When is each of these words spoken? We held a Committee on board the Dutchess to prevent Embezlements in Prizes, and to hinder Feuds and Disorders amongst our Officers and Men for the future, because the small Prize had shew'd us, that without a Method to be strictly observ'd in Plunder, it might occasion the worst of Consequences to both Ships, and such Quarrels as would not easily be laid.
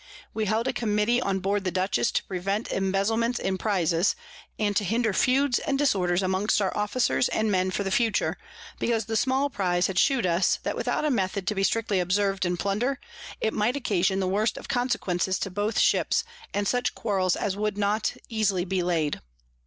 We 0.33 0.45
held 0.45 0.67
a 0.67 0.73
Committee 0.73 1.21
on 1.21 1.41
board 1.41 1.63
the 1.63 1.69
Dutchess 1.69 2.09
to 2.13 2.23
prevent 2.23 2.71
Embezlements 2.71 3.37
in 3.37 3.59
Prizes, 3.59 4.15
and 4.57 4.75
to 4.75 4.83
hinder 4.83 5.13
Feuds 5.13 5.59
and 5.59 5.77
Disorders 5.77 6.23
amongst 6.23 6.59
our 6.59 6.75
Officers 6.75 7.29
and 7.29 7.51
Men 7.51 7.69
for 7.69 7.83
the 7.83 7.91
future, 7.91 8.39
because 8.79 9.05
the 9.05 9.15
small 9.15 9.51
Prize 9.51 9.85
had 9.85 9.99
shew'd 9.99 10.25
us, 10.25 10.57
that 10.63 10.75
without 10.75 11.05
a 11.05 11.11
Method 11.11 11.45
to 11.45 11.53
be 11.53 11.61
strictly 11.63 11.99
observ'd 11.99 12.47
in 12.47 12.57
Plunder, 12.57 12.99
it 13.41 13.53
might 13.53 13.75
occasion 13.75 14.19
the 14.19 14.27
worst 14.27 14.57
of 14.57 14.67
Consequences 14.67 15.37
to 15.37 15.51
both 15.51 15.77
Ships, 15.77 16.23
and 16.51 16.67
such 16.67 16.95
Quarrels 16.95 17.35
as 17.35 17.55
would 17.55 17.77
not 17.77 18.17
easily 18.27 18.65
be 18.65 18.81
laid. 18.81 19.21